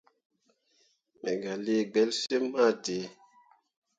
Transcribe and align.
Me 1.21 1.31
gah 1.41 1.59
lii 1.65 1.83
gbelsyimmi 1.91 2.49
ma 2.53 2.65
dǝǝ. 2.83 2.99